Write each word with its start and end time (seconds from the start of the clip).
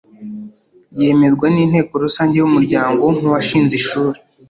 Yemerwa 0.99 1.45
n’Inteko 1.55 1.93
Rusange 2.03 2.35
y’umuryango 2.37 3.03
nk’uwashinze 3.15 3.73
ishuri 3.81 4.17